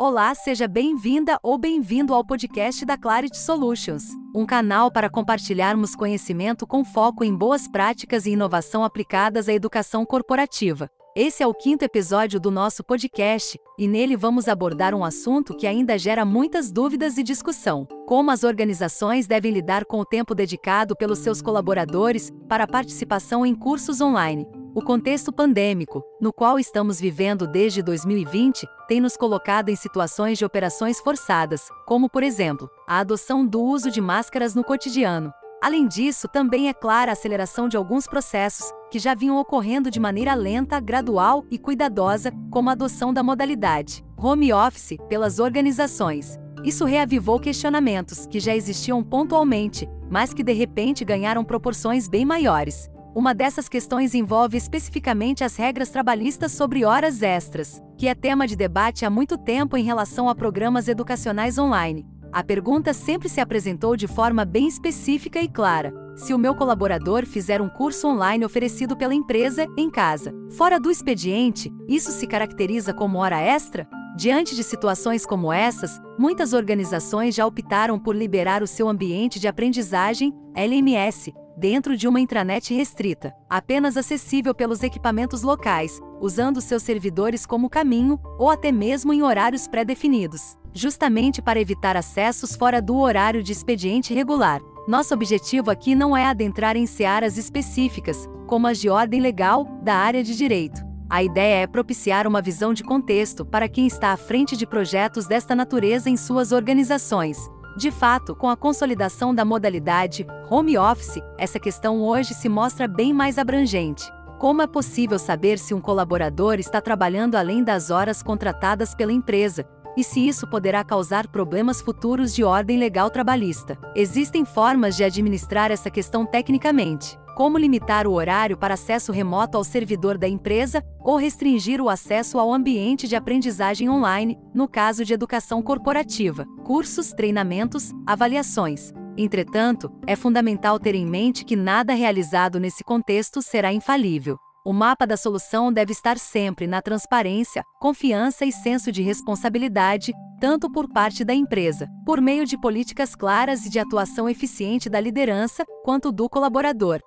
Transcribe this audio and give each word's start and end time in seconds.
Olá, 0.00 0.32
seja 0.32 0.68
bem-vinda 0.68 1.40
ou 1.42 1.58
bem-vindo 1.58 2.14
ao 2.14 2.24
podcast 2.24 2.84
da 2.84 2.96
Clarity 2.96 3.36
Solutions, 3.36 4.04
um 4.32 4.46
canal 4.46 4.92
para 4.92 5.10
compartilharmos 5.10 5.96
conhecimento 5.96 6.64
com 6.68 6.84
foco 6.84 7.24
em 7.24 7.34
boas 7.34 7.66
práticas 7.66 8.24
e 8.24 8.30
inovação 8.30 8.84
aplicadas 8.84 9.48
à 9.48 9.52
educação 9.52 10.06
corporativa. 10.06 10.88
Esse 11.16 11.42
é 11.42 11.46
o 11.48 11.52
quinto 11.52 11.84
episódio 11.84 12.38
do 12.38 12.48
nosso 12.48 12.84
podcast, 12.84 13.58
e 13.76 13.88
nele 13.88 14.16
vamos 14.16 14.46
abordar 14.46 14.94
um 14.94 15.02
assunto 15.02 15.52
que 15.52 15.66
ainda 15.66 15.98
gera 15.98 16.24
muitas 16.24 16.70
dúvidas 16.70 17.18
e 17.18 17.24
discussão: 17.24 17.84
como 18.06 18.30
as 18.30 18.44
organizações 18.44 19.26
devem 19.26 19.50
lidar 19.50 19.84
com 19.84 19.98
o 19.98 20.04
tempo 20.04 20.32
dedicado 20.32 20.94
pelos 20.94 21.18
seus 21.18 21.42
colaboradores 21.42 22.30
para 22.48 22.68
participação 22.68 23.44
em 23.44 23.52
cursos 23.52 24.00
online. 24.00 24.46
O 24.78 24.80
contexto 24.80 25.32
pandêmico, 25.32 26.04
no 26.20 26.32
qual 26.32 26.56
estamos 26.56 27.00
vivendo 27.00 27.48
desde 27.48 27.82
2020, 27.82 28.64
tem 28.86 29.00
nos 29.00 29.16
colocado 29.16 29.70
em 29.70 29.74
situações 29.74 30.38
de 30.38 30.44
operações 30.44 31.00
forçadas, 31.00 31.68
como, 31.84 32.08
por 32.08 32.22
exemplo, 32.22 32.70
a 32.86 33.00
adoção 33.00 33.44
do 33.44 33.60
uso 33.60 33.90
de 33.90 34.00
máscaras 34.00 34.54
no 34.54 34.62
cotidiano. 34.62 35.32
Além 35.60 35.88
disso, 35.88 36.28
também 36.28 36.68
é 36.68 36.72
clara 36.72 37.10
a 37.10 37.14
aceleração 37.14 37.68
de 37.68 37.76
alguns 37.76 38.06
processos, 38.06 38.72
que 38.88 39.00
já 39.00 39.16
vinham 39.16 39.36
ocorrendo 39.36 39.90
de 39.90 39.98
maneira 39.98 40.32
lenta, 40.34 40.78
gradual 40.78 41.44
e 41.50 41.58
cuidadosa, 41.58 42.32
como 42.48 42.68
a 42.68 42.72
adoção 42.74 43.12
da 43.12 43.20
modalidade 43.20 44.04
home 44.16 44.52
office 44.52 44.96
pelas 45.08 45.40
organizações. 45.40 46.38
Isso 46.62 46.84
reavivou 46.84 47.40
questionamentos 47.40 48.26
que 48.26 48.38
já 48.38 48.54
existiam 48.54 49.02
pontualmente, 49.02 49.88
mas 50.08 50.32
que 50.32 50.44
de 50.44 50.52
repente 50.52 51.04
ganharam 51.04 51.44
proporções 51.44 52.08
bem 52.08 52.24
maiores. 52.24 52.88
Uma 53.14 53.34
dessas 53.34 53.68
questões 53.68 54.14
envolve 54.14 54.56
especificamente 54.56 55.42
as 55.42 55.56
regras 55.56 55.88
trabalhistas 55.88 56.52
sobre 56.52 56.84
horas 56.84 57.22
extras, 57.22 57.82
que 57.96 58.06
é 58.06 58.14
tema 58.14 58.46
de 58.46 58.54
debate 58.54 59.04
há 59.04 59.10
muito 59.10 59.36
tempo 59.36 59.76
em 59.76 59.82
relação 59.82 60.28
a 60.28 60.34
programas 60.34 60.88
educacionais 60.88 61.58
online. 61.58 62.06
A 62.30 62.44
pergunta 62.44 62.92
sempre 62.92 63.28
se 63.28 63.40
apresentou 63.40 63.96
de 63.96 64.06
forma 64.06 64.44
bem 64.44 64.68
específica 64.68 65.40
e 65.40 65.48
clara: 65.48 65.92
se 66.14 66.34
o 66.34 66.38
meu 66.38 66.54
colaborador 66.54 67.24
fizer 67.24 67.62
um 67.62 67.68
curso 67.68 68.06
online 68.06 68.44
oferecido 68.44 68.96
pela 68.96 69.14
empresa 69.14 69.66
em 69.76 69.90
casa, 69.90 70.32
fora 70.50 70.78
do 70.78 70.90
expediente, 70.90 71.72
isso 71.88 72.12
se 72.12 72.26
caracteriza 72.26 72.92
como 72.92 73.18
hora 73.18 73.40
extra? 73.40 73.88
Diante 74.16 74.54
de 74.54 74.62
situações 74.62 75.24
como 75.24 75.52
essas, 75.52 76.00
muitas 76.18 76.52
organizações 76.52 77.34
já 77.34 77.46
optaram 77.46 77.98
por 77.98 78.14
liberar 78.14 78.62
o 78.62 78.66
seu 78.66 78.88
ambiente 78.88 79.40
de 79.40 79.48
aprendizagem, 79.48 80.34
LMS, 80.54 81.32
dentro 81.58 81.96
de 81.96 82.06
uma 82.06 82.20
intranet 82.20 82.72
restrita, 82.72 83.34
apenas 83.50 83.96
acessível 83.96 84.54
pelos 84.54 84.82
equipamentos 84.82 85.42
locais, 85.42 86.00
usando 86.20 86.60
seus 86.60 86.84
servidores 86.84 87.44
como 87.44 87.68
caminho 87.68 88.18
ou 88.38 88.48
até 88.48 88.70
mesmo 88.70 89.12
em 89.12 89.22
horários 89.22 89.66
pré-definidos, 89.66 90.56
justamente 90.72 91.42
para 91.42 91.60
evitar 91.60 91.96
acessos 91.96 92.54
fora 92.54 92.80
do 92.80 92.96
horário 92.96 93.42
de 93.42 93.50
expediente 93.50 94.14
regular. 94.14 94.60
Nosso 94.86 95.12
objetivo 95.12 95.70
aqui 95.70 95.94
não 95.94 96.16
é 96.16 96.24
adentrar 96.24 96.76
em 96.76 96.86
searas 96.86 97.36
específicas, 97.36 98.28
como 98.46 98.68
as 98.68 98.78
de 98.78 98.88
ordem 98.88 99.20
legal, 99.20 99.64
da 99.82 99.94
área 99.94 100.22
de 100.22 100.36
direito. 100.36 100.86
A 101.10 101.22
ideia 101.22 101.62
é 101.62 101.66
propiciar 101.66 102.26
uma 102.26 102.40
visão 102.40 102.72
de 102.72 102.84
contexto 102.84 103.44
para 103.44 103.68
quem 103.68 103.86
está 103.86 104.12
à 104.12 104.16
frente 104.16 104.56
de 104.56 104.66
projetos 104.66 105.26
desta 105.26 105.54
natureza 105.54 106.08
em 106.08 106.16
suas 106.16 106.52
organizações, 106.52 107.38
de 107.78 107.92
fato, 107.92 108.34
com 108.34 108.50
a 108.50 108.56
consolidação 108.56 109.32
da 109.32 109.44
modalidade 109.44 110.26
home 110.50 110.76
office, 110.76 111.22
essa 111.38 111.60
questão 111.60 112.02
hoje 112.02 112.34
se 112.34 112.48
mostra 112.48 112.88
bem 112.88 113.12
mais 113.14 113.38
abrangente. 113.38 114.12
Como 114.36 114.60
é 114.60 114.66
possível 114.66 115.16
saber 115.16 115.60
se 115.60 115.72
um 115.72 115.80
colaborador 115.80 116.58
está 116.58 116.80
trabalhando 116.80 117.36
além 117.36 117.62
das 117.62 117.88
horas 117.88 118.20
contratadas 118.20 118.96
pela 118.96 119.12
empresa? 119.12 119.64
E 119.96 120.02
se 120.02 120.26
isso 120.26 120.44
poderá 120.48 120.82
causar 120.82 121.28
problemas 121.28 121.80
futuros 121.80 122.34
de 122.34 122.42
ordem 122.42 122.78
legal 122.78 123.10
trabalhista? 123.10 123.78
Existem 123.94 124.44
formas 124.44 124.96
de 124.96 125.04
administrar 125.04 125.70
essa 125.70 125.88
questão 125.88 126.26
tecnicamente 126.26 127.16
como 127.38 127.56
limitar 127.56 128.04
o 128.04 128.14
horário 128.14 128.56
para 128.56 128.74
acesso 128.74 129.12
remoto 129.12 129.56
ao 129.56 129.62
servidor 129.62 130.18
da 130.18 130.26
empresa 130.26 130.82
ou 130.98 131.14
restringir 131.14 131.80
o 131.80 131.88
acesso 131.88 132.36
ao 132.36 132.52
ambiente 132.52 133.06
de 133.06 133.14
aprendizagem 133.14 133.88
online, 133.88 134.36
no 134.52 134.66
caso 134.66 135.04
de 135.04 135.14
educação 135.14 135.62
corporativa, 135.62 136.44
cursos, 136.64 137.12
treinamentos, 137.12 137.92
avaliações. 138.04 138.92
Entretanto, 139.16 139.88
é 140.04 140.16
fundamental 140.16 140.80
ter 140.80 140.96
em 140.96 141.06
mente 141.06 141.44
que 141.44 141.54
nada 141.54 141.94
realizado 141.94 142.58
nesse 142.58 142.82
contexto 142.82 143.40
será 143.40 143.72
infalível. 143.72 144.36
O 144.66 144.72
mapa 144.72 145.06
da 145.06 145.16
solução 145.16 145.72
deve 145.72 145.92
estar 145.92 146.18
sempre 146.18 146.66
na 146.66 146.82
transparência, 146.82 147.62
confiança 147.80 148.44
e 148.44 148.50
senso 148.50 148.90
de 148.90 149.00
responsabilidade, 149.00 150.12
tanto 150.40 150.68
por 150.72 150.88
parte 150.88 151.22
da 151.24 151.34
empresa, 151.34 151.86
por 152.04 152.20
meio 152.20 152.44
de 152.44 152.60
políticas 152.60 153.14
claras 153.14 153.64
e 153.64 153.70
de 153.70 153.78
atuação 153.78 154.28
eficiente 154.28 154.90
da 154.90 154.98
liderança, 154.98 155.64
quanto 155.84 156.10
do 156.10 156.28
colaborador. 156.28 157.00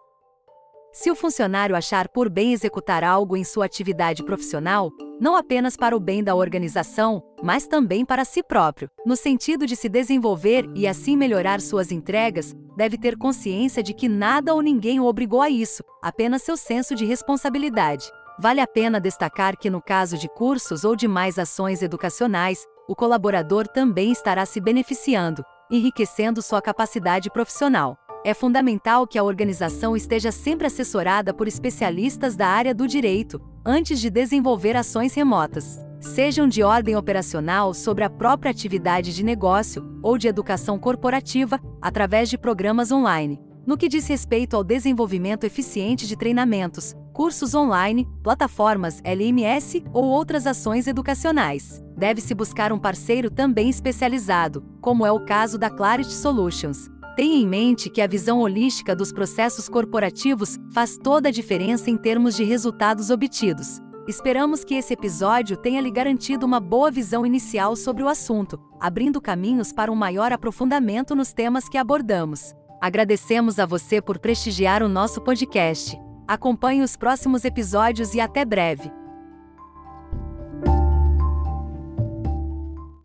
Se 0.94 1.10
o 1.10 1.16
funcionário 1.16 1.74
achar 1.74 2.10
por 2.10 2.30
bem 2.30 2.52
executar 2.52 3.02
algo 3.02 3.38
em 3.38 3.46
sua 3.46 3.66
atividade 3.66 4.24
profissional, 4.24 4.92
não 5.22 5.38
apenas 5.38 5.78
para 5.78 5.96
o 5.96 6.00
bem 6.02 6.22
da 6.22 6.36
organização, 6.36 7.24
mas 7.42 7.66
também 7.66 8.04
para 8.04 8.26
si 8.26 8.44
próprio, 8.44 8.90
no 9.06 9.16
sentido 9.16 9.66
de 9.66 9.74
se 9.78 9.88
desenvolver 9.88 10.70
e 10.76 10.86
assim 10.86 11.16
melhorar 11.16 11.62
suas 11.62 11.94
entregas, 11.94 12.54
deve 12.76 12.98
ter 12.98 13.18
consciência 13.18 13.82
de 13.82 13.94
que 13.94 14.10
nada 14.10 14.54
ou 14.54 14.62
ninguém 14.62 15.00
o 15.00 15.06
obrigou 15.06 15.42
a 15.42 15.50
isso, 15.50 15.82
apenas 16.02 16.42
seu 16.42 16.58
senso 16.58 16.94
de 16.94 17.06
responsabilidade. 17.06 18.12
Vale 18.38 18.60
a 18.60 18.68
pena 18.68 19.00
destacar 19.00 19.58
que, 19.58 19.70
no 19.70 19.82
caso 19.82 20.18
de 20.18 20.28
cursos 20.28 20.84
ou 20.84 20.94
demais 20.94 21.40
ações 21.40 21.82
educacionais, 21.82 22.66
o 22.86 22.96
colaborador 22.96 23.66
também 23.66 24.12
estará 24.12 24.46
se 24.46 24.60
beneficiando, 24.60 25.42
enriquecendo 25.72 26.42
sua 26.42 26.62
capacidade 26.62 27.30
profissional. 27.32 27.98
É 28.24 28.36
fundamental 28.36 29.08
que 29.08 29.18
a 29.18 29.24
organização 29.24 29.98
esteja 29.98 30.32
sempre 30.32 30.68
assessorada 30.68 31.34
por 31.34 31.48
especialistas 31.48 32.36
da 32.36 32.48
área 32.48 32.74
do 32.74 32.88
direito, 32.88 33.42
antes 33.66 34.00
de 34.00 34.12
desenvolver 34.12 34.76
ações 34.76 35.16
remotas, 35.16 35.80
sejam 36.00 36.48
de 36.48 36.62
ordem 36.62 36.96
operacional 36.96 37.74
sobre 37.74 38.04
a 38.04 38.10
própria 38.12 38.52
atividade 38.52 39.16
de 39.16 39.24
negócio 39.24 40.00
ou 40.04 40.20
de 40.20 40.28
educação 40.28 40.78
corporativa, 40.78 41.60
através 41.82 42.30
de 42.30 42.38
programas 42.38 42.92
online. 42.92 43.42
No 43.66 43.76
que 43.76 43.90
diz 43.90 44.06
respeito 44.08 44.56
ao 44.56 44.64
desenvolvimento 44.64 45.44
eficiente 45.44 46.06
de 46.06 46.16
treinamentos, 46.16 46.96
cursos 47.14 47.56
online, 47.56 48.08
plataformas 48.22 49.02
LMS 49.04 49.84
ou 49.92 50.06
outras 50.06 50.46
ações 50.46 50.86
educacionais, 50.86 51.84
deve-se 51.98 52.36
buscar 52.36 52.72
um 52.72 52.80
parceiro 52.80 53.32
também 53.32 53.68
especializado, 53.68 54.64
como 54.80 55.08
é 55.08 55.12
o 55.12 55.26
caso 55.26 55.58
da 55.58 55.72
Clarity 55.72 56.14
Solutions 56.14 56.90
Tenha 57.22 57.38
em 57.38 57.48
mente 57.48 57.88
que 57.88 58.02
a 58.02 58.08
visão 58.08 58.40
holística 58.40 58.96
dos 58.96 59.14
processos 59.14 59.70
corporativos 59.70 60.58
faz 60.74 60.98
toda 60.98 61.30
a 61.30 61.32
diferença 61.32 61.88
em 61.92 61.96
termos 61.96 62.36
de 62.36 62.44
resultados 62.44 63.12
obtidos. 63.12 63.80
Esperamos 64.08 64.64
que 64.64 64.74
esse 64.74 64.92
episódio 64.92 65.56
tenha 65.56 65.80
lhe 65.82 65.92
garantido 65.92 66.48
uma 66.48 66.60
boa 66.60 66.90
visão 66.90 67.24
inicial 67.24 67.76
sobre 67.76 68.02
o 68.02 68.08
assunto, 68.08 68.60
abrindo 68.80 69.22
caminhos 69.22 69.72
para 69.72 69.92
um 69.92 69.96
maior 69.96 70.34
aprofundamento 70.34 71.16
nos 71.16 71.32
temas 71.32 71.70
que 71.70 71.78
abordamos. 71.78 72.56
Agradecemos 72.82 73.60
a 73.60 73.68
você 73.68 74.02
por 74.02 74.18
prestigiar 74.18 74.82
o 74.82 74.90
nosso 74.90 75.22
podcast. 75.22 75.96
Acompanhe 76.28 76.82
os 76.82 76.98
próximos 76.98 77.46
episódios 77.46 78.16
e 78.16 78.20
até 78.20 78.44
breve. 78.44 78.92